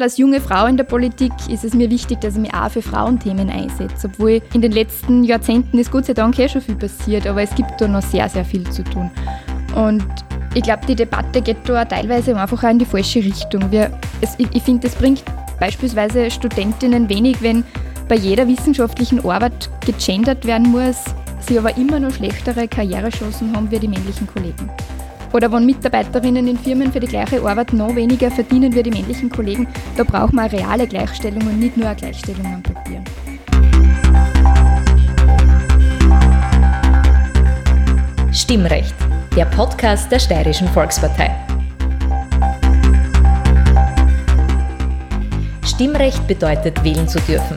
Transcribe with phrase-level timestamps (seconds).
[0.00, 2.82] Als junge Frau in der Politik ist es mir wichtig, dass ich mich auch für
[2.82, 4.06] Frauenthemen einsetze.
[4.06, 7.52] Obwohl in den letzten Jahrzehnten ist Gott sei Dank eh schon viel passiert, aber es
[7.56, 9.10] gibt da noch sehr, sehr viel zu tun.
[9.74, 10.04] Und
[10.54, 13.72] ich glaube, die Debatte geht da teilweise einfach auch in die falsche Richtung.
[13.72, 13.90] Wir,
[14.20, 15.24] es, ich, ich finde, es bringt
[15.58, 17.64] beispielsweise Studentinnen wenig, wenn
[18.06, 21.02] bei jeder wissenschaftlichen Arbeit gegendert werden muss,
[21.40, 24.70] sie aber immer noch schlechtere Karrierechancen haben wie die männlichen Kollegen.
[25.32, 29.28] Oder wenn Mitarbeiterinnen in Firmen für die gleiche Arbeit noch weniger verdienen wie die männlichen
[29.28, 33.02] Kollegen, da braucht man eine reale Gleichstellung und nicht nur eine Gleichstellung am Papier.
[38.32, 38.94] Stimmrecht,
[39.36, 41.34] der Podcast der Steirischen Volkspartei.
[45.64, 47.56] Stimmrecht bedeutet, wählen zu dürfen.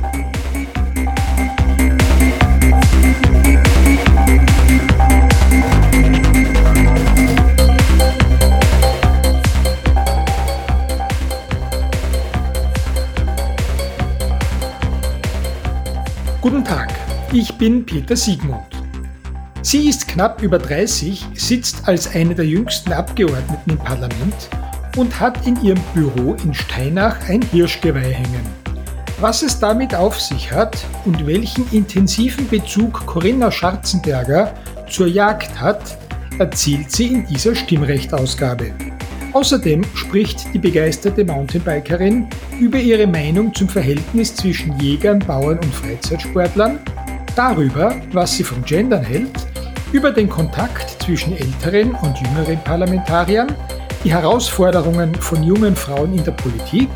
[17.33, 18.65] Ich bin Peter Siegmund.
[19.61, 24.49] Sie ist knapp über 30, sitzt als eine der jüngsten Abgeordneten im Parlament
[24.97, 28.45] und hat in ihrem Büro in Steinach ein Hirschgeweih hängen.
[29.21, 34.53] Was es damit auf sich hat und welchen intensiven Bezug Corinna Scharzenberger
[34.89, 35.97] zur Jagd hat,
[36.39, 38.71] erzählt sie in dieser Stimmrechtausgabe.
[39.33, 42.27] Außerdem spricht die begeisterte Mountainbikerin
[42.59, 46.79] über ihre Meinung zum Verhältnis zwischen Jägern, Bauern und Freizeitsportlern,
[47.35, 49.47] darüber, was sie vom Gendern hält,
[49.91, 53.53] über den Kontakt zwischen älteren und jüngeren Parlamentariern,
[54.03, 56.89] die Herausforderungen von jungen Frauen in der Politik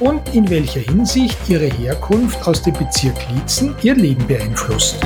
[0.00, 4.98] und in welcher Hinsicht ihre Herkunft aus dem Bezirk Liezen ihr Leben beeinflusst.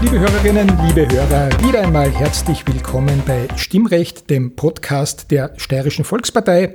[0.00, 6.74] Liebe Hörerinnen, liebe Hörer, wieder einmal herzlich willkommen bei Stimmrecht, dem Podcast der Steirischen Volkspartei.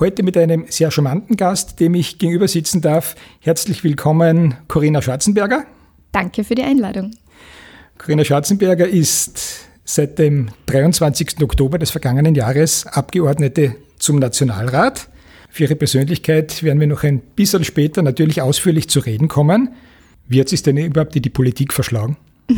[0.00, 3.16] Heute mit einem sehr charmanten Gast, dem ich gegenüber sitzen darf.
[3.38, 5.66] Herzlich willkommen, Corinna Schwarzenberger.
[6.10, 7.10] Danke für die Einladung.
[7.98, 11.42] Corinna Schwarzenberger ist seit dem 23.
[11.42, 15.10] Oktober des vergangenen Jahres Abgeordnete zum Nationalrat.
[15.50, 19.74] Für ihre Persönlichkeit werden wir noch ein bisschen später natürlich ausführlich zu reden kommen.
[20.26, 22.16] Wie hat sich denn überhaupt in die Politik verschlagen?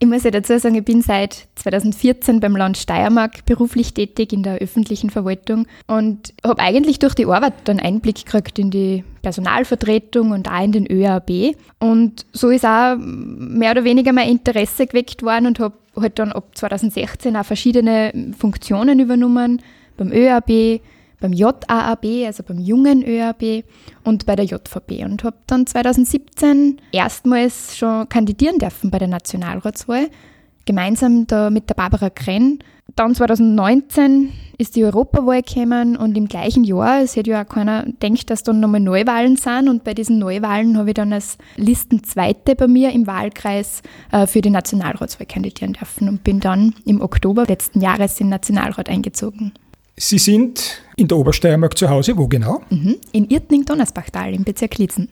[0.00, 4.42] Ich muss ja dazu sagen, ich bin seit 2014 beim Land Steiermark beruflich tätig in
[4.42, 10.32] der öffentlichen Verwaltung und habe eigentlich durch die Arbeit dann Einblick gekriegt in die Personalvertretung
[10.32, 11.54] und auch in den ÖAB.
[11.78, 16.32] Und so ist auch mehr oder weniger mein Interesse geweckt worden und habe halt dann
[16.32, 19.62] ab 2016 auch verschiedene Funktionen übernommen
[19.96, 20.80] beim ÖAB,
[21.22, 23.64] beim JAAB, also beim jungen ÖAB
[24.04, 30.08] und bei der JVB und habe dann 2017 erstmals schon kandidieren dürfen bei der Nationalratswahl,
[30.66, 32.58] gemeinsam da mit der Barbara Krenn.
[32.96, 37.84] Dann 2019 ist die Europawahl gekommen und im gleichen Jahr, es hätte ja auch keiner
[38.02, 42.54] denkt, dass dann nochmal Neuwahlen sind und bei diesen Neuwahlen habe ich dann als Listenzweite
[42.54, 47.46] bei mir im Wahlkreis äh, für die Nationalratswahl kandidieren dürfen und bin dann im Oktober
[47.46, 49.52] letzten Jahres in den Nationalrat eingezogen.
[49.96, 52.62] Sie sind in der Obersteiermark zu Hause, wo genau?
[52.70, 52.96] Mhm.
[53.12, 55.08] In Irtning-Donnersbachtal im Bezirk Lietzen.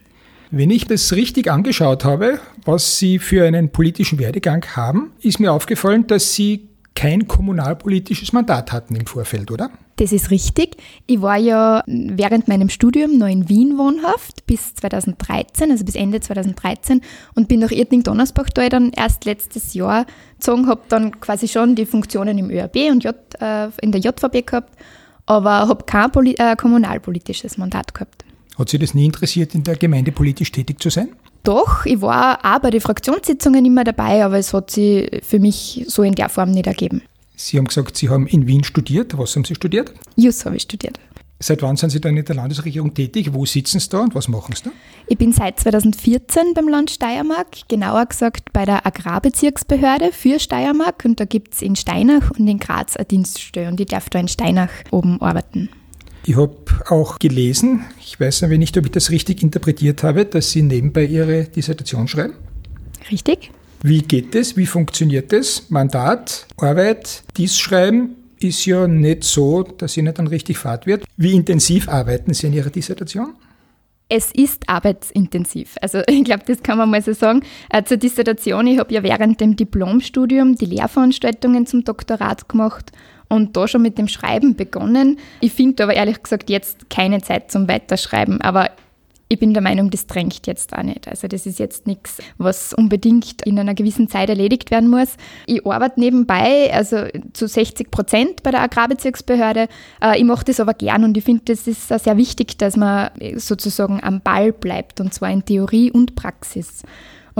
[0.50, 5.52] Wenn ich das richtig angeschaut habe, was Sie für einen politischen Werdegang haben, ist mir
[5.52, 6.69] aufgefallen, dass Sie
[7.00, 9.70] kein kommunalpolitisches Mandat hatten im Vorfeld, oder?
[9.96, 10.76] Das ist richtig.
[11.06, 16.20] Ich war ja während meinem Studium noch in Wien wohnhaft bis 2013, also bis Ende
[16.20, 17.00] 2013
[17.34, 21.86] und bin nach Irtning-Donnersbach da dann erst letztes Jahr gezogen, habe dann quasi schon die
[21.86, 24.76] Funktionen im ÖRB und J, äh, in der JVB gehabt,
[25.24, 28.26] aber habe kein Poli äh, kommunalpolitisches Mandat gehabt.
[28.60, 31.08] Hat Sie das nie interessiert, in der Gemeinde politisch tätig zu sein?
[31.44, 35.86] Doch, ich war auch bei den Fraktionssitzungen immer dabei, aber es hat sich für mich
[35.88, 37.00] so in der Form nicht ergeben.
[37.36, 39.16] Sie haben gesagt, Sie haben in Wien studiert.
[39.16, 39.94] Was haben Sie studiert?
[40.14, 41.00] Jus habe ich studiert.
[41.38, 43.32] Seit wann sind Sie dann in der Landesregierung tätig?
[43.32, 44.70] Wo sitzen Sie da und was machen Sie da?
[45.06, 51.06] Ich bin seit 2014 beim Land Steiermark, genauer gesagt bei der Agrarbezirksbehörde für Steiermark.
[51.06, 54.18] Und da gibt es in Steinach und in Graz eine Dienststelle und ich darf da
[54.18, 55.70] in Steinach oben arbeiten.
[56.30, 56.54] Ich habe
[56.86, 61.04] auch gelesen, ich weiß aber nicht, ob ich das richtig interpretiert habe, dass Sie nebenbei
[61.04, 62.34] Ihre Dissertation schreiben.
[63.10, 63.50] Richtig.
[63.82, 64.56] Wie geht es?
[64.56, 65.68] Wie funktioniert es?
[65.70, 71.04] Mandat, Arbeit, dies schreiben ist ja nicht so, dass Ihnen dann richtig Fahrt wird.
[71.16, 73.34] Wie intensiv arbeiten Sie in Ihrer Dissertation?
[74.08, 75.74] Es ist arbeitsintensiv.
[75.82, 77.42] Also ich glaube, das kann man mal so sagen.
[77.70, 82.92] Äh, zur Dissertation, ich habe ja während dem Diplomstudium die Lehrveranstaltungen zum Doktorat gemacht
[83.30, 85.18] und da schon mit dem Schreiben begonnen.
[85.40, 88.40] Ich finde aber ehrlich gesagt jetzt keine Zeit zum Weiterschreiben.
[88.42, 88.70] Aber
[89.32, 91.06] ich bin der Meinung, das drängt jetzt auch nicht.
[91.06, 95.16] Also das ist jetzt nichts, was unbedingt in einer gewissen Zeit erledigt werden muss.
[95.46, 99.68] Ich arbeite nebenbei, also zu 60 Prozent bei der Agrarbezirksbehörde.
[100.02, 103.10] Äh, ich mache das aber gern und ich finde, das ist sehr wichtig, dass man
[103.36, 106.82] sozusagen am Ball bleibt und zwar in Theorie und Praxis.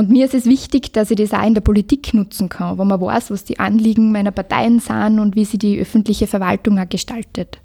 [0.00, 2.86] Und mir ist es wichtig, dass ich das auch in der Politik nutzen kann, wo
[2.86, 6.88] man weiß, was die Anliegen meiner Parteien sind und wie sie die öffentliche Verwaltung auch
[6.88, 7.58] gestaltet.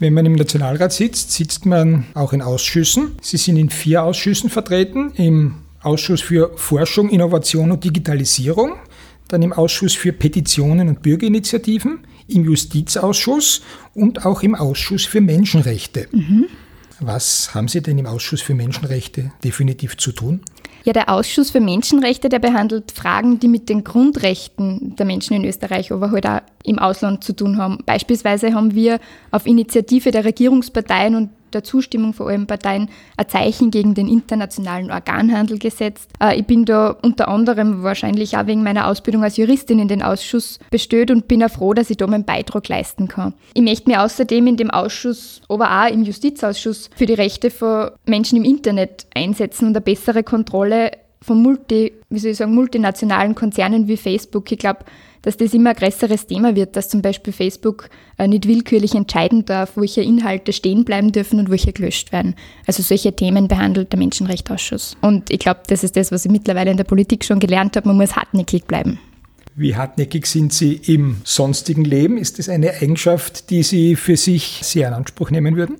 [0.00, 3.12] Wenn man im Nationalrat sitzt, sitzt man auch in Ausschüssen.
[3.22, 5.12] Sie sind in vier Ausschüssen vertreten.
[5.14, 8.72] Im Ausschuss für Forschung, Innovation und Digitalisierung,
[9.28, 13.62] dann im Ausschuss für Petitionen und Bürgerinitiativen, im Justizausschuss
[13.94, 16.08] und auch im Ausschuss für Menschenrechte.
[16.10, 16.46] Mhm.
[16.98, 20.40] Was haben Sie denn im Ausschuss für Menschenrechte definitiv zu tun?
[20.86, 25.44] Ja, der Ausschuss für Menschenrechte, der behandelt Fragen, die mit den Grundrechten der Menschen in
[25.44, 27.78] Österreich, aber halt auch im Ausland zu tun haben.
[27.86, 28.98] Beispielsweise haben wir
[29.30, 34.90] auf Initiative der Regierungsparteien und der Zustimmung von allen Parteien ein Zeichen gegen den internationalen
[34.90, 36.10] Organhandel gesetzt.
[36.20, 40.02] Äh, ich bin da unter anderem wahrscheinlich auch wegen meiner Ausbildung als Juristin in den
[40.02, 43.32] Ausschuss bestört und bin auch froh, dass ich da meinen Beitrag leisten kann.
[43.54, 47.90] Ich möchte mir außerdem in dem Ausschuss, aber auch im Justizausschuss für die Rechte von
[48.04, 50.90] Menschen im Internet einsetzen und eine bessere Kontrolle
[51.22, 54.52] von multi, wie soll ich sagen, multinationalen Konzernen wie Facebook.
[54.52, 54.80] Ich glaube,
[55.22, 59.44] dass das immer ein größeres Thema wird, dass zum Beispiel Facebook äh, nicht willkürlich entscheiden
[59.44, 62.34] darf, welche Inhalte stehen bleiben dürfen und welche gelöscht werden.
[62.66, 64.96] Also solche Themen behandelt der Menschenrechtsausschuss.
[65.00, 67.88] Und ich glaube, das ist das, was ich mittlerweile in der Politik schon gelernt habe.
[67.88, 68.98] Man muss hartnäckig bleiben.
[69.58, 72.18] Wie hartnäckig sind Sie im sonstigen Leben?
[72.18, 75.78] Ist das eine Eigenschaft, die Sie für sich sehr in Anspruch nehmen würden?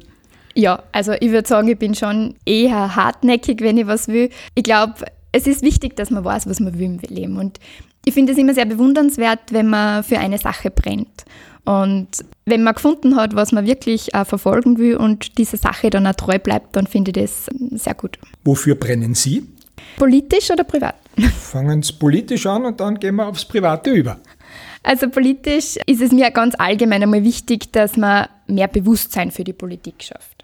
[0.54, 4.30] Ja, also ich würde sagen, ich bin schon eher hartnäckig, wenn ich was will.
[4.54, 4.94] Ich glaube,
[5.32, 7.36] es ist wichtig, dass man weiß, was man will im Leben.
[7.36, 7.60] Und
[8.06, 11.24] ich finde es immer sehr bewundernswert, wenn man für eine Sache brennt.
[11.64, 12.06] Und
[12.44, 16.14] wenn man gefunden hat, was man wirklich äh, verfolgen will und dieser Sache dann auch
[16.14, 18.18] treu bleibt, dann finde ich das sehr gut.
[18.44, 19.44] Wofür brennen Sie?
[19.96, 20.94] Politisch oder privat?
[21.36, 24.18] Fangen Sie politisch an und dann gehen wir aufs Private über.
[24.84, 29.52] Also politisch ist es mir ganz allgemein einmal wichtig, dass man mehr Bewusstsein für die
[29.52, 30.35] Politik schafft.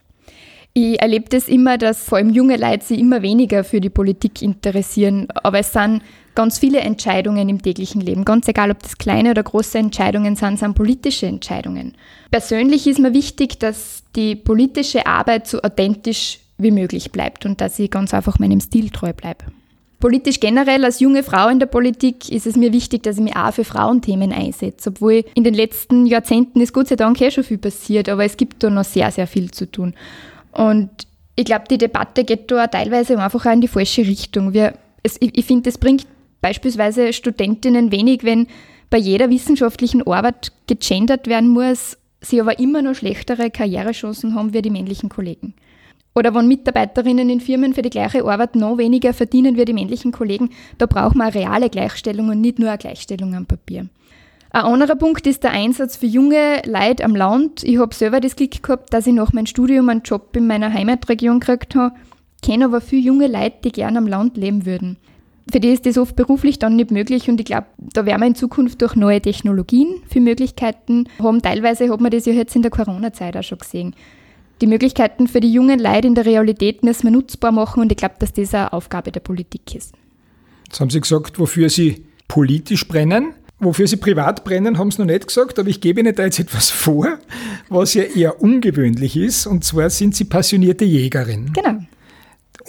[0.75, 4.41] Ich erlebe das immer, dass vor allem junge Leute sich immer weniger für die Politik
[4.41, 6.03] interessieren, aber es sind
[6.35, 10.59] ganz viele Entscheidungen im täglichen Leben, ganz egal, ob das kleine oder große Entscheidungen sind,
[10.59, 11.95] sind politische Entscheidungen.
[12.31, 17.79] Persönlich ist mir wichtig, dass die politische Arbeit so authentisch wie möglich bleibt und dass
[17.79, 19.45] ich ganz einfach meinem Stil treu bleibe.
[20.01, 23.37] Politisch generell als junge Frau in der Politik ist es mir wichtig, dass ich mich
[23.37, 24.89] auch für Frauenthemen einsetze.
[24.91, 28.37] Obwohl in den letzten Jahrzehnten ist Gott sei Dank eh schon viel passiert, aber es
[28.37, 29.95] gibt da noch sehr, sehr viel zu tun.
[30.53, 30.91] Und
[31.35, 34.53] ich glaube, die Debatte geht da teilweise einfach auch in die falsche Richtung.
[34.53, 36.07] Wir, es, ich, ich finde, es bringt
[36.41, 38.47] beispielsweise Studentinnen wenig, wenn
[38.91, 44.63] bei jeder wissenschaftlichen Arbeit gegendert werden muss, sie aber immer noch schlechtere Karrierechancen haben wie
[44.63, 45.55] die männlichen Kollegen.
[46.15, 50.13] Oder wenn Mitarbeiterinnen in Firmen für die gleiche Arbeit noch weniger verdienen wie die männlichen
[50.13, 53.89] Kollegen, da braucht man eine reale Gleichstellung und nicht nur eine Gleichstellung am Papier.
[54.53, 57.65] Ein anderer Punkt ist der Einsatz für junge Leute am Land.
[57.65, 60.73] Ich habe selber das Glück gehabt, dass ich nach meinem Studium einen Job in meiner
[60.73, 61.95] Heimatregion gekriegt habe,
[62.43, 64.99] kenne aber viele junge Leute, die gerne am Land leben würden
[65.51, 68.29] für die ist das oft beruflich dann nicht möglich und ich glaube, da werden wir
[68.29, 71.43] in Zukunft durch neue Technologien viele Möglichkeiten haben.
[71.43, 73.95] Teilweise hat man das ja jetzt in der Corona-Zeit auch schon gesehen.
[74.61, 77.99] Die Möglichkeiten für die jungen Leute in der Realität müssen wir nutzbar machen und ich
[77.99, 79.95] glaube, dass das eine Aufgabe der Politik ist.
[80.67, 83.35] Jetzt haben Sie gesagt, wofür Sie politisch brennen.
[83.65, 86.41] Wofür Sie privat brennen, haben Sie noch nicht gesagt, aber ich gebe Ihnen da jetzt
[86.41, 87.19] etwas vor,
[87.69, 89.47] was ja eher ungewöhnlich ist.
[89.47, 91.53] Und zwar sind Sie passionierte Jägerin.
[91.53, 91.79] Genau.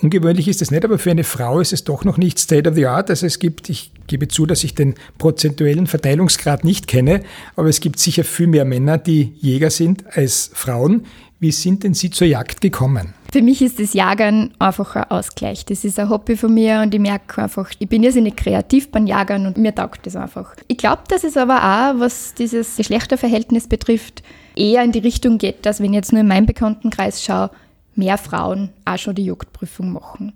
[0.01, 2.75] Ungewöhnlich ist es nicht, aber für eine Frau ist es doch noch nicht State of
[2.75, 3.09] the Art.
[3.09, 7.21] Also es gibt, ich gebe zu, dass ich den prozentuellen Verteilungsgrad nicht kenne,
[7.55, 11.05] aber es gibt sicher viel mehr Männer, die Jäger sind als Frauen.
[11.39, 13.13] Wie sind denn Sie zur Jagd gekommen?
[13.33, 15.65] Für mich ist das Jagern einfach ein Ausgleich.
[15.65, 19.07] Das ist ein Hobby von mir und ich merke einfach, ich bin nicht kreativ beim
[19.07, 20.55] Jagern und mir taugt das einfach.
[20.67, 24.23] Ich glaube, dass es aber auch, was dieses Geschlechterverhältnis betrifft,
[24.55, 27.49] eher in die Richtung geht, dass wenn ich jetzt nur in meinem Bekanntenkreis schaue,
[27.95, 30.33] mehr Frauen auch schon die Jagdprüfung machen.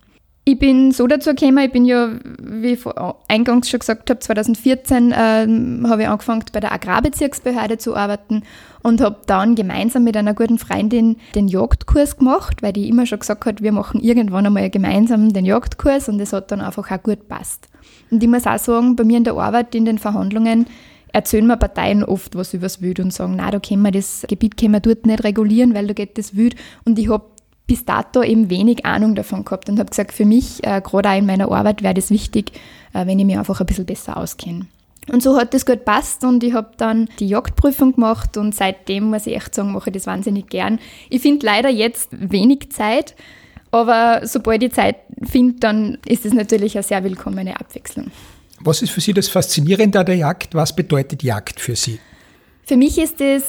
[0.50, 2.10] Ich bin so dazu gekommen, ich bin ja,
[2.40, 2.80] wie ich
[3.28, 8.44] eingangs schon gesagt habe, 2014 ähm, habe ich angefangen bei der Agrarbezirksbehörde zu arbeiten
[8.82, 13.20] und habe dann gemeinsam mit einer guten Freundin den Jagdkurs gemacht, weil die immer schon
[13.20, 17.04] gesagt hat, wir machen irgendwann einmal gemeinsam den Jagdkurs und es hat dann einfach auch
[17.04, 17.68] gut passt.
[18.10, 20.68] Und ich muss auch sagen, bei mir in der Arbeit, in den Verhandlungen,
[21.12, 24.26] erzählen mir Parteien oft was über das Wild und sagen, na, da können wir das
[24.30, 26.56] Gebiet können wir dort nicht regulieren, weil da geht das Wild.
[26.86, 27.26] Und ich habe
[27.68, 31.18] bis dato eben wenig Ahnung davon gehabt und habe gesagt, für mich, äh, gerade auch
[31.18, 32.54] in meiner Arbeit, wäre das wichtig,
[32.94, 34.66] äh, wenn ich mich einfach ein bisschen besser auskenne.
[35.12, 39.06] Und so hat das gut passt und ich habe dann die Jagdprüfung gemacht und seitdem
[39.10, 40.80] muss ich echt sagen, mache ich das wahnsinnig gern.
[41.10, 43.16] Ich finde leider jetzt wenig Zeit,
[43.72, 48.12] aber sobald ich Zeit finde, dann ist es natürlich eine sehr willkommene Abwechslung.
[48.60, 50.56] Was ist für Sie das Faszinierende an der Jagd?
[50.56, 52.00] Was bedeutet Jagd für Sie?
[52.64, 53.44] Für mich ist es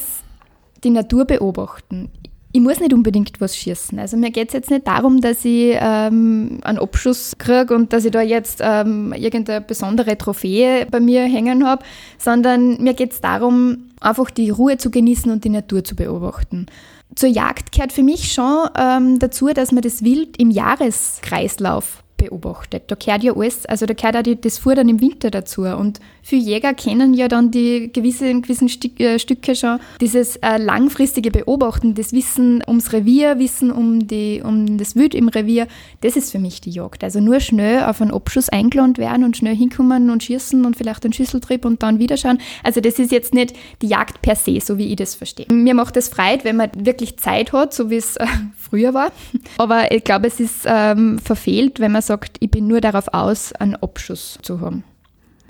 [0.85, 2.11] die Natur beobachten
[2.59, 4.01] ich muss nicht unbedingt was schießen.
[4.01, 8.05] Also mir geht es jetzt nicht darum, dass ich ähm, einen Abschuss kriege und dass
[8.05, 11.85] ich da jetzt ähm, irgendeine besondere Trophäe bei mir hängen habe,
[12.19, 16.67] sondern mir geht es darum, einfach die Ruhe zu genießen und die Natur zu beobachten.
[17.15, 22.83] Zur Jagd gehört für mich schon ähm, dazu, dass man das Wild im Jahreskreislauf beobachtet.
[22.89, 25.63] Da gehört ja alles, also da gehört auch die, das Futtern im Winter dazu.
[25.63, 29.81] Und viele Jäger kennen ja dann die gewissen, gewissen Stück, äh, Stücke schon.
[30.01, 35.29] Dieses äh, langfristige Beobachten, das Wissen ums Revier, Wissen um, die, um das Wild im
[35.29, 35.67] Revier,
[36.03, 37.03] das ist für mich die Jagd.
[37.03, 41.05] Also nur schnell auf einen Abschuss eingeladen werden und schnell hinkommen und schießen und vielleicht
[41.05, 42.39] einen Schüsseltrieb und dann wieder schauen.
[42.63, 45.47] Also das ist jetzt nicht die Jagd per se, so wie ich das verstehe.
[45.51, 48.27] Mir macht es Freude, wenn man wirklich Zeit hat, so wie es äh,
[48.59, 49.13] früher war.
[49.57, 53.53] Aber ich glaube, es ist ähm, verfehlt, wenn man sagt, ich bin nur darauf aus,
[53.53, 54.85] einen Abschuss zu haben.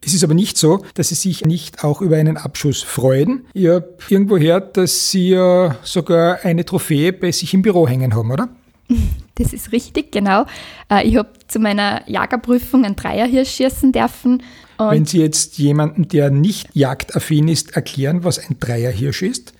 [0.04, 3.46] Es ist aber nicht so, dass Sie sich nicht auch über einen Abschuss freuen.
[3.52, 8.14] Ich habe irgendwo gehört, dass Sie ja sogar eine Trophäe bei sich im Büro hängen
[8.14, 8.48] haben, oder?
[9.40, 10.46] Das ist richtig, genau.
[10.90, 14.42] Äh, ich habe zu meiner Jagerprüfung einen Dreierhirsch schießen dürfen.
[14.78, 19.52] Wenn Sie jetzt jemanden, der nicht jagdaffin ist, erklären, was ein Dreierhirsch ist?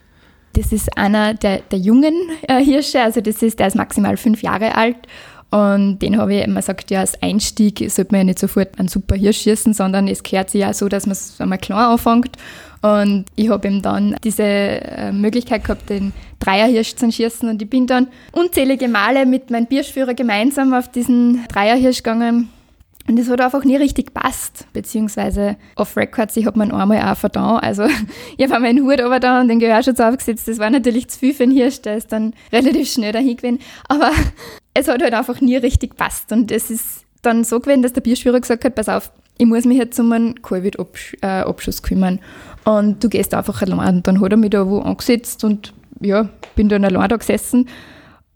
[0.55, 2.15] Das ist einer der, der jungen
[2.49, 4.97] äh, Hirsche, also das ist, der ist maximal fünf Jahre alt
[5.51, 8.89] und den habe ich, man sagt ja, als Einstieg sollte man ja nicht sofort einen
[8.89, 12.37] super Hirsch schießen, sondern es gehört sich ja so, dass man es einmal klein anfängt.
[12.83, 17.49] Und ich habe ihm dann diese äh, Möglichkeit gehabt, den Dreierhirsch zu schießen.
[17.49, 22.51] Und ich bin dann unzählige Male mit meinem Bierschführer gemeinsam auf diesen Dreierhirsch gegangen.
[23.09, 27.17] Und es hat einfach nie richtig passt, beziehungsweise off Records, ich habe mir einmal auch
[27.17, 27.87] verdammt, also
[28.37, 31.33] ich habe meinen Hut aber da und den Gehörschutz aufgesetzt, das war natürlich zu viel
[31.33, 34.11] für einen Hirsch, der ist dann relativ schnell dahin gewesen, aber
[34.75, 38.03] es hat halt einfach nie richtig passt und es ist dann so gewesen, dass der
[38.03, 42.21] Bierschwierer gesagt hat, pass auf, ich muss mich jetzt um einen Covid-Abschuss kümmern.
[42.65, 43.97] Und du gehst einfach allein.
[43.97, 47.69] Und dann hat er mich da wo angesetzt und ja, bin dann allein da gesessen.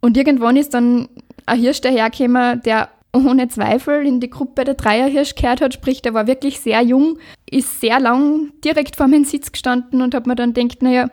[0.00, 1.08] Und irgendwann ist dann
[1.46, 6.14] ein Hirsch dahergekommen, der ohne Zweifel in die Gruppe der Dreierhirsch gehört hat, sprich, der
[6.14, 7.18] war wirklich sehr jung,
[7.50, 11.10] ist sehr lang direkt vor meinem Sitz gestanden und hat mir dann gedacht, naja,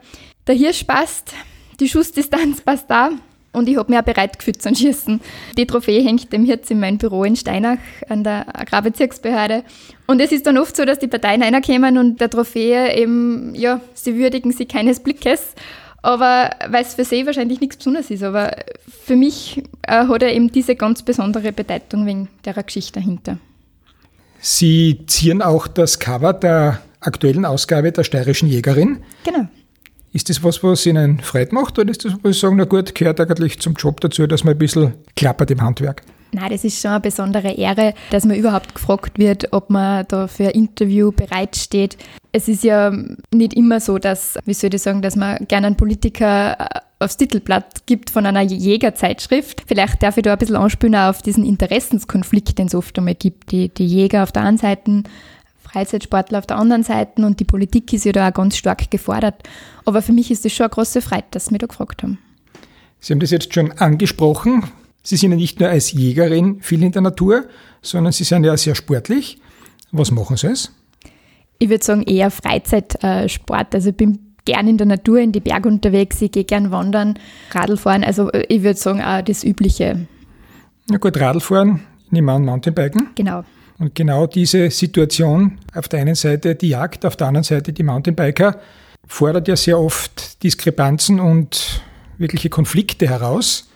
[0.48, 1.34] der Hirsch passt,
[1.80, 3.12] die Schussdistanz passt da.
[3.52, 5.20] Und ich habe mich auch bereit gefühlt zum Schießen.
[5.58, 9.64] Die Trophäe hängt dem jetzt in meinem Büro in Steinach an der Agrarbezirksbehörde.
[10.06, 13.82] Und es ist dann oft so, dass die Parteien reinkommen und der Trophäe eben, ja,
[13.96, 15.56] sie würdigen sie keines Blickes.
[16.02, 18.24] Aber weil es für sie wahrscheinlich nichts Besonderes ist.
[18.24, 18.56] Aber
[19.06, 23.38] für mich äh, hat er eben diese ganz besondere Bedeutung wegen der Geschichte dahinter.
[24.40, 29.00] Sie zieren auch das Cover der aktuellen Ausgabe der Steirischen Jägerin.
[29.26, 29.48] Genau.
[30.12, 32.96] Ist das was, was Ihnen Freude macht oder ist das, was Sie sagen, na gut,
[32.96, 36.02] gehört eigentlich zum Job dazu, dass man ein bisschen klappert im Handwerk?
[36.32, 40.28] Nein, das ist schon eine besondere Ehre, dass man überhaupt gefragt wird, ob man da
[40.28, 41.98] für ein Interview bereitsteht.
[42.32, 42.92] Es ist ja
[43.34, 47.18] nicht immer so, dass, wie soll ich sagen, dass man gerne einen Politiker äh, aufs
[47.18, 49.64] Titelblatt gibt von einer Jägerzeitschrift.
[49.66, 53.52] Vielleicht darf ich da ein bisschen anspielen auf diesen Interessenskonflikt, den es oft einmal gibt.
[53.52, 55.04] Die, die Jäger auf der einen Seite,
[55.64, 59.36] Freizeitsportler auf der anderen Seite und die Politik ist ja da auch ganz stark gefordert.
[59.86, 62.20] Aber für mich ist es schon eine große Freude, dass Sie mich da gefragt haben.
[63.00, 64.64] Sie haben das jetzt schon angesprochen.
[65.04, 67.46] Sie sind ja nicht nur als Jägerin viel in der Natur,
[67.82, 69.40] sondern Sie sind ja sehr sportlich.
[69.92, 70.72] Was machen Sie es?
[71.58, 73.74] Ich würde sagen eher Freizeitsport.
[73.76, 77.20] Also ich bin gern in der Natur, in die Berge unterwegs, ich gehe gern wandern,
[77.52, 78.04] Radl fahren.
[78.04, 80.08] Also äh, ich würde sagen auch das Übliche.
[80.90, 83.10] Na gut, Radlfahren, ich nehme an Mountainbiken.
[83.16, 83.44] Genau.
[83.78, 87.84] Und genau diese Situation, auf der einen Seite die Jagd, auf der anderen Seite die
[87.84, 88.60] Mountainbiker,
[89.08, 91.82] fordert ja sehr oft Diskrepanzen und
[92.18, 93.69] wirkliche Konflikte heraus.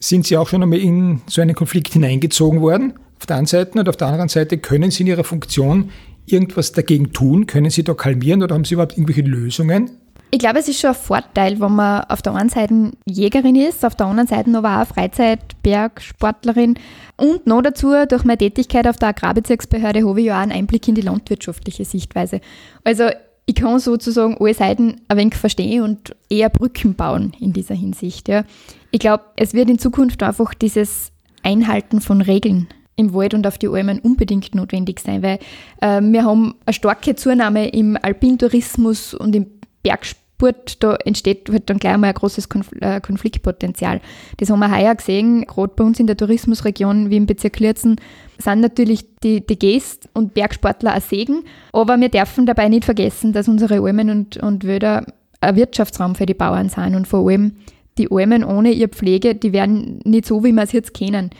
[0.00, 2.94] Sind Sie auch schon einmal in so einen Konflikt hineingezogen worden?
[3.18, 5.90] Auf der einen Seite und auf der anderen Seite können Sie in Ihrer Funktion
[6.26, 7.46] irgendwas dagegen tun?
[7.46, 9.90] Können Sie da kalmieren oder haben Sie überhaupt irgendwelche Lösungen?
[10.32, 13.84] Ich glaube, es ist schon ein Vorteil, wenn man auf der einen Seite Jägerin ist,
[13.84, 16.78] auf der anderen Seite aber auch Freizeitbergsportlerin
[17.16, 20.88] und noch dazu durch meine Tätigkeit auf der Agrarbezirksbehörde habe ich ja auch einen Einblick
[20.88, 22.40] in die landwirtschaftliche Sichtweise.
[22.82, 23.04] Also
[23.46, 28.28] ich kann sozusagen alle Seiten ein wenig verstehen und eher Brücken bauen in dieser Hinsicht.
[28.28, 28.44] Ja.
[28.90, 31.12] Ich glaube, es wird in Zukunft einfach dieses
[31.42, 35.38] Einhalten von Regeln im Wald und auf die Almen unbedingt notwendig sein, weil
[35.80, 39.46] äh, wir haben eine starke Zunahme im Alpintourismus und im
[39.82, 42.48] Bergsport Geburt, da entsteht halt dann gleich mal ein großes
[42.80, 44.00] äh, Konfliktpotenzial.
[44.36, 47.96] Das haben wir heuer gesehen, gerade bei uns in der Tourismusregion wie im Bezirk Lierzen,
[48.38, 53.32] sind natürlich die, die Gäste und Bergsportler ein Segen, aber wir dürfen dabei nicht vergessen,
[53.32, 55.06] dass unsere Almen und, und Wälder
[55.40, 57.52] ein Wirtschaftsraum für die Bauern sind und vor allem
[57.96, 61.30] die Almen ohne ihre Pflege, die werden nicht so, wie wir es jetzt kennen.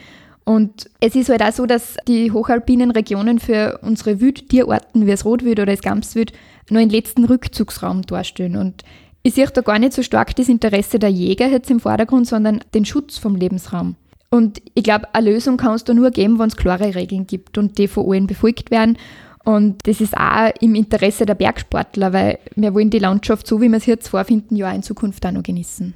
[0.47, 5.25] Und es ist halt auch so, dass die hochalpinen Regionen für unsere Wildtierarten wie das
[5.25, 6.31] Rotwild oder das Gamswild
[6.69, 8.55] nur einen letzten Rückzugsraum darstellen.
[8.55, 8.85] Und
[9.23, 12.61] ich sehe da gar nicht so stark das Interesse der Jäger jetzt im Vordergrund, sondern
[12.73, 13.97] den Schutz vom Lebensraum.
[14.29, 17.57] Und ich glaube, eine Lösung kann es da nur geben, wenn es klare Regeln gibt
[17.57, 18.97] und die von allen befolgt werden.
[19.43, 23.67] Und das ist auch im Interesse der Bergsportler, weil wir wollen die Landschaft, so wie
[23.67, 25.93] wir es jetzt vorfinden, ja in Zukunft auch noch genießen.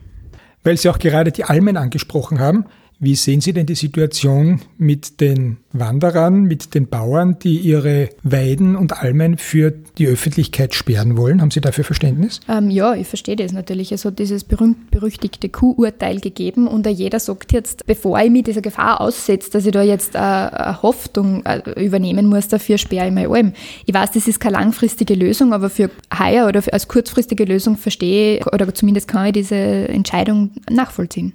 [0.65, 2.65] Weil Sie auch gerade die Almen angesprochen haben.
[3.03, 8.75] Wie sehen Sie denn die Situation mit den Wanderern, mit den Bauern, die ihre Weiden
[8.75, 11.41] und Almen für die Öffentlichkeit sperren wollen?
[11.41, 12.41] Haben Sie dafür Verständnis?
[12.47, 13.91] Ähm, ja, ich verstehe das natürlich.
[13.91, 19.01] Es hat dieses berühmt-berüchtigte Q-Urteil gegeben und jeder sagt jetzt, bevor ich mich dieser Gefahr
[19.01, 23.29] aussetze, dass ich da jetzt eine, eine Haftung äh, übernehmen muss, dafür sperre ich meine
[23.29, 23.53] Alm.
[23.87, 25.89] Ich weiß, das ist keine langfristige Lösung, aber für
[26.19, 31.33] heuer oder als kurzfristige Lösung verstehe oder zumindest kann ich diese Entscheidung nachvollziehen.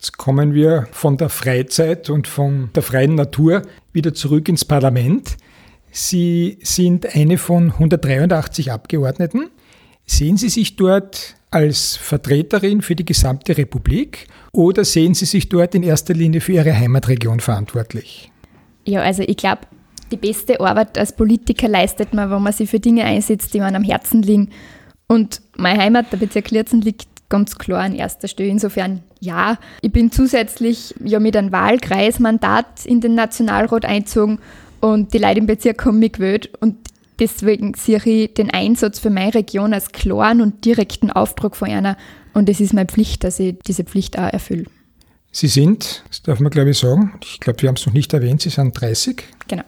[0.00, 3.60] Jetzt kommen wir von der Freizeit und von der freien Natur
[3.92, 5.36] wieder zurück ins Parlament.
[5.90, 9.50] Sie sind eine von 183 Abgeordneten.
[10.06, 15.74] Sehen Sie sich dort als Vertreterin für die gesamte Republik oder sehen Sie sich dort
[15.74, 18.32] in erster Linie für Ihre Heimatregion verantwortlich?
[18.86, 19.66] Ja, also ich glaube,
[20.10, 23.76] die beste Arbeit als Politiker leistet man, wenn man sich für Dinge einsetzt, die einem
[23.76, 24.48] am Herzen liegen.
[25.08, 28.48] Und meine Heimat, der Bezirk Lierzen, liegt ganz klar an erster Stelle.
[28.48, 29.58] Insofern ja.
[29.82, 34.38] Ich bin zusätzlich ja mit einem Wahlkreismandat in den Nationalrat einzogen
[34.80, 36.76] und die Leute im Bezirk haben mich gewählt und
[37.18, 41.96] deswegen sehe ich den Einsatz für meine Region als klaren und direkten Auftrag von einer
[42.32, 44.64] und es ist meine Pflicht, dass ich diese Pflicht auch erfülle.
[45.32, 48.12] Sie sind, das darf man glaube ich sagen, ich glaube, wir haben es noch nicht
[48.12, 49.22] erwähnt, Sie sind 30.
[49.46, 49.62] Genau.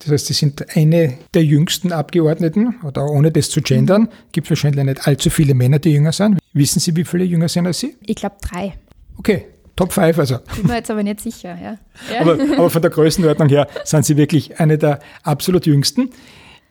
[0.00, 4.50] Das heißt, Sie sind eine der jüngsten Abgeordneten, oder ohne das zu gendern, gibt es
[4.50, 6.41] wahrscheinlich nicht allzu viele Männer, die jünger sind.
[6.52, 7.96] Wissen Sie, wie viele jünger sind als Sie?
[8.06, 8.74] Ich glaube drei.
[9.16, 10.38] Okay, Top 5 also.
[10.56, 11.78] Bin mir jetzt aber nicht sicher, ja.
[12.12, 12.20] ja.
[12.20, 16.10] Aber, aber, von der Größenordnung her sind Sie wirklich eine der absolut jüngsten.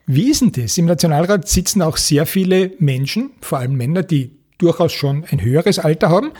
[0.06, 0.78] Wie ist denn das?
[0.78, 5.80] Im Nationalrat sitzen auch sehr viele Menschen, vor allem Männer, die durchaus schon ein höheres
[5.80, 6.32] Alter haben.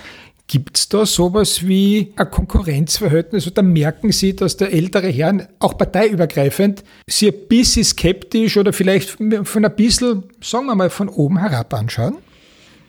[0.48, 5.78] Gibt es da sowas wie ein Konkurrenzverhältnis oder merken Sie, dass der ältere Herr auch
[5.78, 11.40] parteiübergreifend Sie ein bisschen skeptisch oder vielleicht von ein bisschen, sagen wir mal, von oben
[11.40, 12.18] herab anschauen?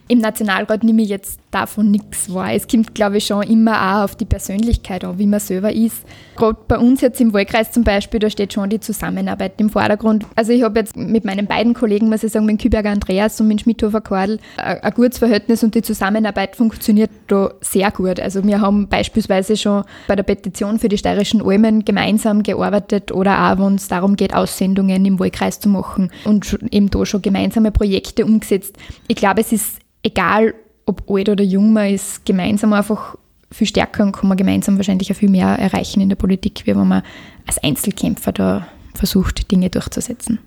[0.09, 2.53] Im Nationalrat nehme ich jetzt davon nichts wahr.
[2.53, 6.05] Es kommt, glaube ich, schon immer auch auf die Persönlichkeit an, wie man selber ist.
[6.37, 10.27] Gerade bei uns jetzt im Wahlkreis zum Beispiel, da steht schon die Zusammenarbeit im Vordergrund.
[10.35, 13.49] Also ich habe jetzt mit meinen beiden Kollegen, muss ich sagen, mit Küberger Andreas und
[13.49, 18.19] mit Schmidhofer Kordel, ein gutes Verhältnis und die Zusammenarbeit funktioniert da sehr gut.
[18.19, 23.53] Also wir haben beispielsweise schon bei der Petition für die steirischen Almen gemeinsam gearbeitet oder
[23.53, 27.71] auch, wenn es darum geht, Aussendungen im Wahlkreis zu machen und eben da schon gemeinsame
[27.71, 28.77] Projekte umgesetzt.
[29.07, 30.55] Ich glaube, es ist egal
[30.87, 33.17] ob alt oder jung man ist, gemeinsam einfach
[33.51, 36.75] viel stärker und kann man gemeinsam wahrscheinlich auch viel mehr erreichen in der Politik, wie
[36.75, 37.03] wenn man
[37.47, 40.39] als Einzelkämpfer da versucht, Dinge durchzusetzen.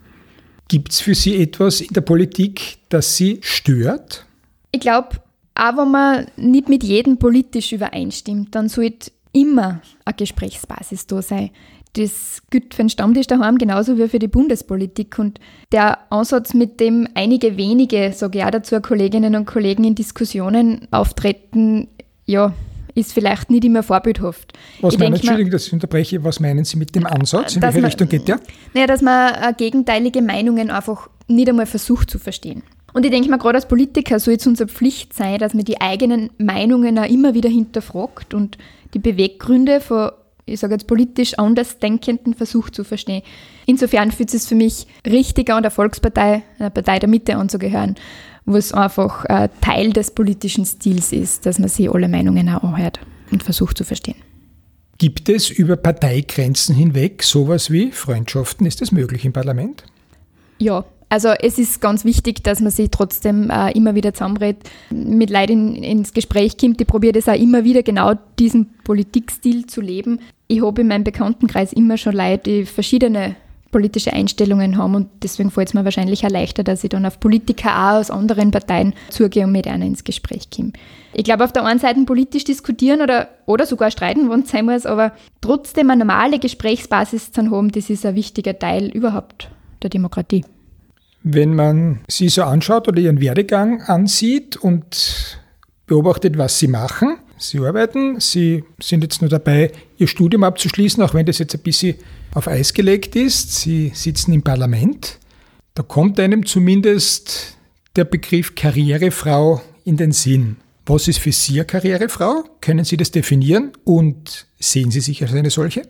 [0.68, 4.26] Gibt es für Sie etwas in der Politik, das Sie stört?
[4.72, 5.10] Ich glaube,
[5.54, 11.52] auch wenn man nicht mit jedem politisch übereinstimmt, dann sollte immer eine Gesprächsbasis da sein.
[11.96, 15.18] Das gilt für den Stammtisch daheim genauso wie für die Bundespolitik.
[15.18, 15.40] Und
[15.72, 20.88] der Ansatz, mit dem einige wenige, sage ich auch dazu, Kolleginnen und Kollegen in Diskussionen
[20.92, 21.88] auftreten,
[22.26, 22.54] ja,
[22.96, 24.54] ist vielleicht nicht immer vorbildhaft.
[24.82, 27.56] Was ich meinen, Entschuldigung, dass ich unterbreche, was meinen Sie mit dem Ansatz?
[27.56, 28.40] In welche man, Richtung geht der?
[28.74, 32.64] Naja, dass man äh, gegenteilige Meinungen einfach nicht einmal versucht zu verstehen.
[32.94, 35.82] Und ich denke mal, gerade als Politiker soll es unsere Pflicht sein, dass man die
[35.82, 38.58] eigenen Meinungen auch immer wieder hinterfragt und
[38.94, 40.12] die Beweggründe von
[40.46, 43.24] ich sage jetzt politisch Andersdenkenden versucht zu verstehen.
[43.66, 47.96] Insofern fühlt es für mich richtiger, der Volkspartei, einer Partei der Mitte anzugehören,
[48.46, 52.64] wo es einfach äh, Teil des politischen Stils ist, dass man sich alle Meinungen auch
[52.64, 53.00] anhört
[53.32, 54.18] und versucht zu verstehen.
[54.98, 58.66] Gibt es über Parteigrenzen hinweg sowas wie Freundschaften?
[58.66, 59.84] Ist das möglich im Parlament?
[60.58, 65.30] Ja, also es ist ganz wichtig, dass man sich trotzdem äh, immer wieder zusammenredet, mit
[65.30, 66.82] Leuten in, ins Gespräch kommt.
[66.82, 70.20] Ich probiere das auch immer wieder, genau diesen Politikstil zu leben.
[70.48, 73.36] Ich habe in meinem Bekanntenkreis immer schon Leute, die verschiedene
[73.72, 77.20] politische Einstellungen haben und deswegen fällt es mir wahrscheinlich auch leichter, dass ich dann auf
[77.20, 80.72] Politiker auch aus anderen Parteien zugehe und mit einer ins Gespräch komme.
[81.14, 84.64] Ich glaube, auf der einen Seite politisch diskutieren oder, oder sogar streiten, wenn es sein
[84.64, 89.50] muss, aber trotzdem eine normale Gesprächsbasis zu haben, das ist ein wichtiger Teil überhaupt
[89.84, 90.46] der Demokratie.
[91.28, 95.40] Wenn man sie so anschaut oder ihren Werdegang ansieht und
[95.88, 101.16] beobachtet, was sie machen, sie arbeiten, sie sind jetzt nur dabei, ihr Studium abzuschließen, auch
[101.16, 101.96] wenn das jetzt ein bisschen
[102.36, 105.18] auf Eis gelegt ist, sie sitzen im Parlament,
[105.74, 107.58] da kommt einem zumindest
[107.96, 110.58] der Begriff Karrierefrau in den Sinn.
[110.86, 112.44] Was ist für Sie eine Karrierefrau?
[112.62, 115.88] Können Sie das definieren und sehen Sie sich als eine solche?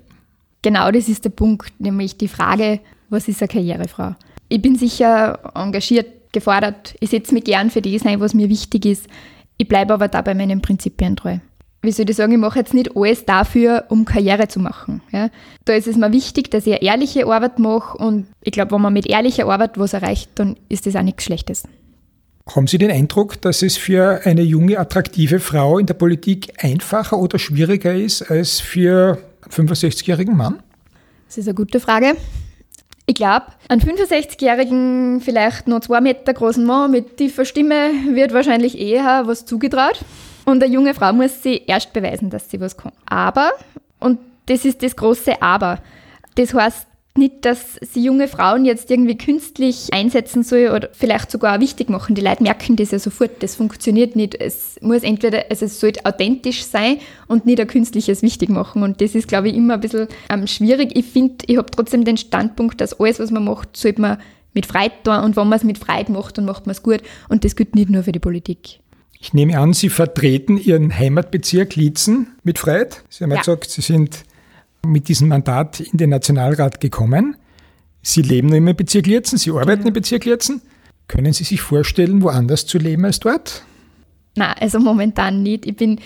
[0.61, 4.15] Genau das ist der Punkt, nämlich die Frage, was ist eine Karrierefrau?
[4.49, 6.95] Ich bin sicher engagiert, gefordert.
[6.99, 9.07] Ich setze mich gern für das ein, was mir wichtig ist.
[9.57, 11.37] Ich bleibe aber dabei meinen Prinzipien treu.
[11.81, 15.01] Wie soll ich sagen, ich mache jetzt nicht alles dafür, um Karriere zu machen.
[15.11, 15.29] Ja?
[15.65, 18.93] Da ist es mir wichtig, dass ich ehrliche Arbeit mache und ich glaube, wenn man
[18.93, 21.63] mit ehrlicher Arbeit was erreicht, dann ist das auch nichts Schlechtes.
[22.53, 27.17] Haben Sie den Eindruck, dass es für eine junge, attraktive Frau in der Politik einfacher
[27.17, 30.61] oder schwieriger ist als für einen 65-jährigen Mann?
[31.27, 32.15] Das ist eine gute Frage.
[33.07, 38.79] Ich glaube, einen 65-jährigen, vielleicht noch zwei Meter großen Mann mit tiefer Stimme wird wahrscheinlich
[38.79, 39.99] eher was zugetraut.
[40.45, 42.91] Und eine junge Frau muss sie erst beweisen, dass sie was kann.
[43.05, 43.51] Aber,
[43.99, 45.79] und das ist das große Aber,
[46.35, 51.61] das heißt nicht, dass sie junge Frauen jetzt irgendwie künstlich einsetzen soll oder vielleicht sogar
[51.61, 52.15] wichtig machen.
[52.15, 53.41] Die Leute merken das ja sofort.
[53.41, 54.35] Das funktioniert nicht.
[54.35, 56.97] Es muss entweder, also es sollte authentisch sein
[57.27, 58.83] und nicht ein künstliches wichtig machen.
[58.83, 60.91] Und das ist, glaube ich, immer ein bisschen ähm, schwierig.
[60.97, 64.17] Ich finde, ich habe trotzdem den Standpunkt, dass alles, was man macht, sollte man
[64.53, 65.19] mit Freude tun.
[65.19, 67.01] Und wenn man es mit Freude macht, dann macht man es gut.
[67.29, 68.79] Und das gilt nicht nur für die Politik.
[69.19, 72.97] Ich nehme an, Sie vertreten Ihren Heimatbezirk Liezen mit Freude.
[73.09, 74.23] Sie haben ja gesagt, Sie sind
[74.85, 77.35] mit diesem Mandat in den Nationalrat gekommen.
[78.01, 79.87] Sie leben nur im Bezirk Lierzen, Sie arbeiten genau.
[79.87, 80.61] im Bezirk Lierzen.
[81.07, 83.63] Können Sie sich vorstellen, woanders zu leben als dort?
[84.35, 85.65] Nein, also momentan nicht.
[85.65, 85.99] Ich bin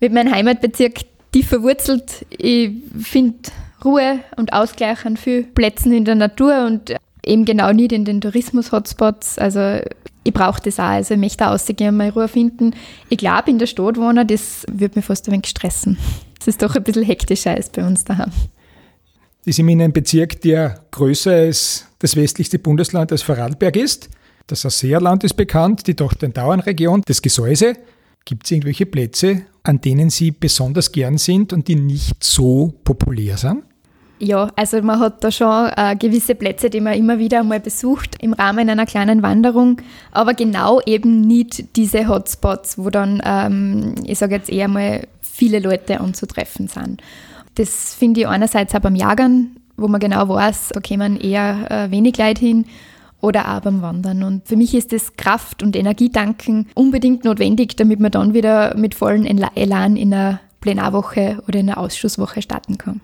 [0.00, 1.00] mit meinem Heimatbezirk
[1.32, 2.26] tief verwurzelt.
[2.30, 3.50] Ich finde
[3.84, 8.20] Ruhe und Ausgleich an vielen Plätzen in der Natur und eben genau nicht in den
[8.20, 9.38] Tourismus-Hotspots.
[9.38, 9.80] Also
[10.24, 10.84] ich brauche das auch.
[10.84, 12.74] Also ich möchte ausgehen, mal Ruhe finden.
[13.08, 15.98] Ich glaube, in der Stadt wohnen, das würde mich fast ein wenig stressen.
[16.38, 18.32] Das ist doch ein bisschen hektischer als bei uns daheim.
[19.44, 24.10] Die sind in einem Bezirk, der größer als das westlichste Bundesland als Vorarlberg ist.
[24.46, 27.74] Das Asseerland ist bekannt, die Tochtendauernregion, das Gesäuse.
[28.24, 33.36] Gibt es irgendwelche Plätze, an denen Sie besonders gern sind und die nicht so populär
[33.36, 33.62] sind?
[34.20, 38.16] Ja, also man hat da schon äh, gewisse Plätze, die man immer wieder einmal besucht
[38.20, 44.18] im Rahmen einer kleinen Wanderung, aber genau eben nicht diese Hotspots, wo dann, ähm, ich
[44.18, 47.00] sage jetzt eher mal, viele Leute anzutreffen sind.
[47.54, 51.90] Das finde ich einerseits auch beim Jagern, wo man genau weiß, da kämen eher äh,
[51.92, 52.66] wenig Leute hin
[53.20, 54.24] oder auch beim Wandern.
[54.24, 58.96] Und für mich ist das Kraft- und Energietanken unbedingt notwendig, damit man dann wieder mit
[58.96, 63.00] vollen Elan in einer Plenarwoche oder in einer Ausschusswoche starten kann.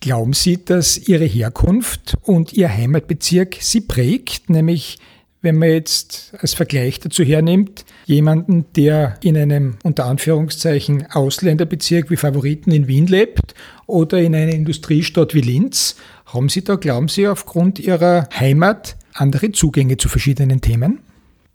[0.00, 4.98] Glauben Sie, dass Ihre Herkunft und Ihr Heimatbezirk Sie prägt, nämlich
[5.42, 12.16] wenn man jetzt als Vergleich dazu hernimmt, jemanden, der in einem unter Anführungszeichen Ausländerbezirk wie
[12.16, 13.54] Favoriten in Wien lebt
[13.86, 19.52] oder in einer Industriestadt wie Linz, haben Sie da, glauben Sie, aufgrund Ihrer Heimat andere
[19.52, 21.00] Zugänge zu verschiedenen Themen?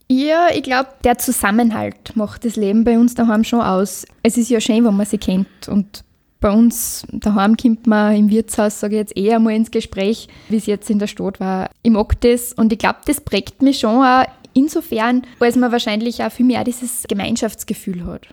[0.07, 4.05] Ja, ich glaube, der Zusammenhalt macht das Leben bei uns daheim schon aus.
[4.21, 6.04] Es ist ja schön, wenn man sie kennt und
[6.45, 10.57] bei uns daheim kommt man im Wirtshaus, sage ich jetzt, eher mal ins Gespräch, wie
[10.57, 11.71] es jetzt in der Stadt war.
[11.81, 16.21] Ich mag das und ich glaube, das prägt mich schon auch insofern, als man wahrscheinlich
[16.21, 18.27] auch viel mehr dieses Gemeinschaftsgefühl hat.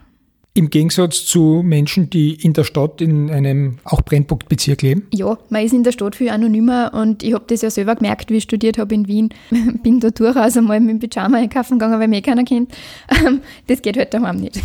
[0.53, 5.07] Im Gegensatz zu Menschen, die in der Stadt in einem auch Brennpunktbezirk leben?
[5.15, 8.31] Ja, man ist in der Stadt viel anonymer und ich habe das ja selber gemerkt,
[8.31, 9.31] wie ich studiert habe in Wien.
[9.83, 12.75] Bin da durchaus einmal mit dem Pyjama einkaufen gegangen, weil eh keiner kennt.
[13.69, 14.61] Das geht halt daheim nicht.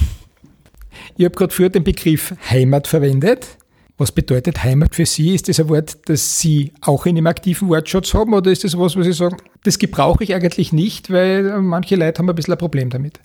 [1.19, 3.57] Ich habe gerade früher den Begriff Heimat verwendet.
[3.97, 5.33] Was bedeutet Heimat für Sie?
[5.33, 8.77] Ist das ein Wort, das Sie auch in dem aktiven Wortschatz haben oder ist das
[8.77, 12.53] was, wo Sie sagen, das gebrauche ich eigentlich nicht, weil manche Leute haben ein bisschen
[12.53, 13.19] ein Problem damit?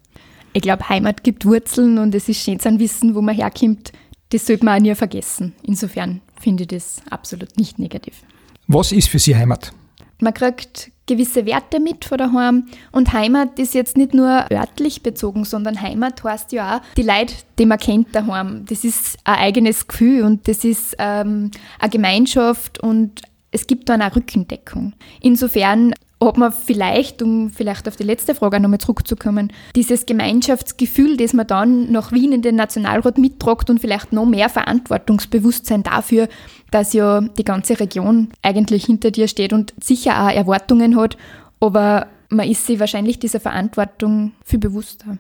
[0.55, 3.93] Ich glaube, Heimat gibt Wurzeln und es ist schön zu wissen, wo man herkommt.
[4.31, 5.53] Das sollte man auch nie vergessen.
[5.63, 8.23] Insofern finde ich das absolut nicht negativ.
[8.69, 9.71] Was ist für Sie Heimat?
[10.19, 12.67] Man kriegt gewisse Werte mit von daheim.
[12.93, 17.35] Und Heimat ist jetzt nicht nur örtlich bezogen, sondern Heimat heißt ja auch die Leute,
[17.59, 18.65] die man kennt daheim.
[18.69, 24.01] Das ist ein eigenes Gefühl und das ist ähm, eine Gemeinschaft und es gibt dann
[24.01, 24.95] eine Rückendeckung.
[25.21, 25.95] Insofern
[26.27, 31.47] hat man vielleicht, um vielleicht auf die letzte Frage nochmal zurückzukommen, dieses Gemeinschaftsgefühl, das man
[31.47, 36.29] dann nach Wien in den Nationalrat mittragt und vielleicht noch mehr Verantwortungsbewusstsein dafür,
[36.73, 41.17] dass ja die ganze Region eigentlich hinter dir steht und sicher auch Erwartungen hat,
[41.61, 45.19] aber man ist sich wahrscheinlich dieser Verantwortung viel bewusster.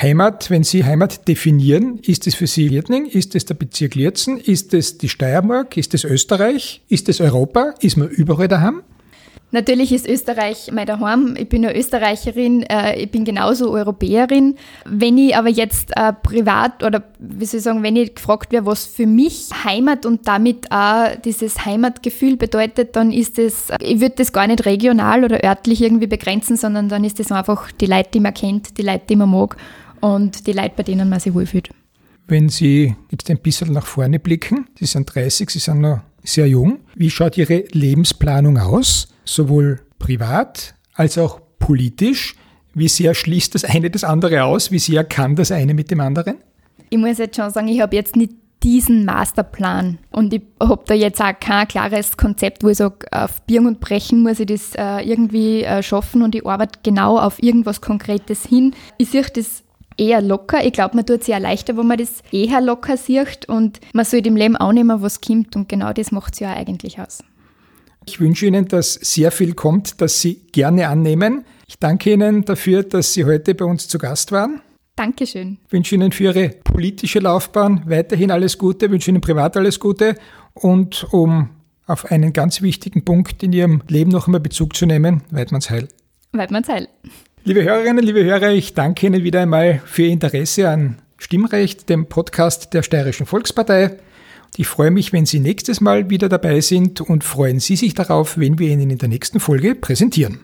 [0.00, 3.06] Heimat, wenn Sie Heimat definieren, ist es für Sie Lietning?
[3.06, 4.38] Ist es der Bezirk Lierzen?
[4.38, 5.76] Ist es die Steiermark?
[5.76, 6.82] Ist es Österreich?
[6.88, 7.74] Ist es Europa?
[7.80, 8.82] Ist man überall daheim?
[9.50, 11.34] Natürlich ist Österreich mein Daheim.
[11.38, 14.56] Ich bin eine Österreicherin, äh, ich bin genauso Europäerin.
[14.84, 18.66] Wenn ich aber jetzt äh, privat oder wie soll ich sagen, wenn ich gefragt werde,
[18.66, 24.16] was für mich Heimat und damit auch dieses Heimatgefühl bedeutet, dann ist es, ich würde
[24.16, 28.10] das gar nicht regional oder örtlich irgendwie begrenzen, sondern dann ist es einfach die Leute,
[28.14, 29.56] die man kennt, die Leute, die man mag
[30.00, 31.70] und die Leute, bei denen man sich wohlfühlt.
[32.26, 36.46] Wenn Sie jetzt ein bisschen nach vorne blicken, Sie sind 30, Sie sind noch sehr
[36.46, 36.80] jung.
[36.94, 39.08] Wie schaut Ihre Lebensplanung aus?
[39.28, 42.34] Sowohl privat als auch politisch.
[42.74, 44.70] Wie sehr schließt das eine das andere aus?
[44.70, 46.36] Wie sehr kann das eine mit dem anderen?
[46.90, 50.94] Ich muss jetzt schon sagen, ich habe jetzt nicht diesen Masterplan und ich habe da
[50.94, 54.74] jetzt auch kein klares Konzept, wo ich sage, auf Biegen und Brechen muss ich das
[54.74, 58.74] äh, irgendwie äh, schaffen und ich arbeite genau auf irgendwas Konkretes hin.
[58.96, 59.62] Ich sehe das
[59.96, 60.64] eher locker.
[60.64, 64.04] Ich glaube, man tut es ja leichter, wenn man das eher locker sieht und man
[64.04, 67.22] soll dem Leben auch nehmen, was kommt und genau das macht es ja eigentlich aus.
[68.08, 71.44] Ich wünsche Ihnen, dass sehr viel kommt, das Sie gerne annehmen.
[71.66, 74.62] Ich danke Ihnen dafür, dass Sie heute bei uns zu Gast waren.
[74.96, 75.58] Dankeschön.
[75.66, 79.78] Ich wünsche Ihnen für Ihre politische Laufbahn weiterhin alles Gute, ich wünsche Ihnen privat alles
[79.78, 80.14] Gute
[80.54, 81.50] und um
[81.86, 85.88] auf einen ganz wichtigen Punkt in Ihrem Leben noch einmal Bezug zu nehmen, Weidmannsheil.
[86.32, 86.88] Weidmannsheil.
[87.44, 92.06] Liebe Hörerinnen, liebe Hörer, ich danke Ihnen wieder einmal für Ihr Interesse an Stimmrecht, dem
[92.06, 93.98] Podcast der Steirischen Volkspartei.
[94.60, 98.38] Ich freue mich, wenn Sie nächstes Mal wieder dabei sind und freuen Sie sich darauf,
[98.38, 100.40] wenn wir Ihnen in der nächsten Folge präsentieren.